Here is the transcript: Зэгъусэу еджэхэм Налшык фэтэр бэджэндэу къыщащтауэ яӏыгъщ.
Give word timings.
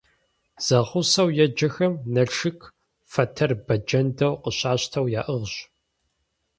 Зэгъусэу 0.65 1.29
еджэхэм 1.43 1.93
Налшык 2.13 2.59
фэтэр 3.13 3.51
бэджэндэу 3.65 4.33
къыщащтауэ 4.43 5.09
яӏыгъщ. 5.19 5.53